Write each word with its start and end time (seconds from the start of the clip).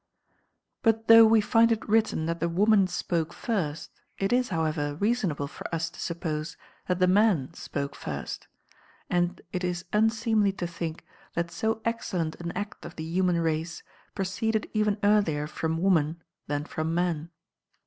But 0.81 1.07
though 1.07 1.27
we 1.27 1.41
find 1.41 1.71
it 1.71 1.87
written 1.87 2.25
that 2.25 2.39
the 2.39 2.49
woman 2.49 2.87
spoke 2.87 3.31
first, 3.33 3.91
it 4.17 4.33
is, 4.33 4.49
however, 4.49 4.95
reasonable 4.95 5.45
for 5.45 5.65
us 5.71 5.91
to 5.91 5.99
suppose 5.99 6.57
that 6.87 6.97
l^oJ 6.97 7.03
th_" 7.05 7.09
man 7.11 7.53
spoke 7.53 7.95
first; 7.95 8.47
and 9.11 9.41
it 9.53 9.63
is 9.63 9.85
unseemly 9.93 10.53
to 10.53 10.65
think 10.65 11.05
that 11.35 11.51
so 11.51 11.83
excellent 11.85 12.33
an 12.41 12.51
act 12.53 12.83
of 12.83 12.95
the 12.95 13.03
human 13.05 13.41
race 13.41 13.83
proceeded 14.15 14.67
even 14.73 14.97
earlier 15.03 15.45
from 15.45 15.77
woman 15.77 16.23
than 16.47 16.65
from 16.65 16.95
man. 16.95 17.29